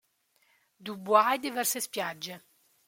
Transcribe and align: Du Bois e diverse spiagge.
Du 0.83 0.93
Bois 1.03 1.35
e 1.35 1.41
diverse 1.45 1.79
spiagge. 1.87 2.35